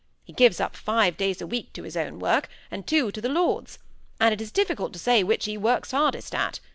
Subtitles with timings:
[0.25, 3.29] He gives up five days a week to his own work, and two to the
[3.29, 3.77] Lord's;
[4.19, 6.59] and it is difficult to say which he works hardest at.